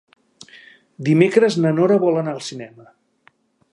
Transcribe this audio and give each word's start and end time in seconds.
Dimecres 1.09 1.57
na 1.65 1.75
Nora 1.81 1.99
vol 2.05 2.19
anar 2.23 2.35
al 2.37 2.43
cinema. 2.47 2.89